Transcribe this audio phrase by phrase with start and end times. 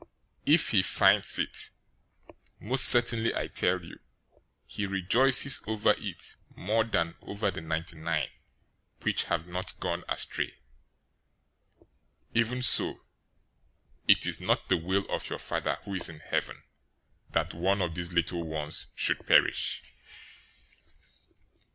[0.47, 1.69] 018:013 If he finds it,
[2.59, 3.99] most certainly I tell you,
[4.65, 8.29] he rejoices over it more than over the ninety nine
[9.03, 10.55] which have not gone astray.
[12.33, 13.05] 018:014 Even so
[14.07, 16.63] it is not the will of your Father who is in heaven
[17.29, 19.83] that one of these little ones should perish.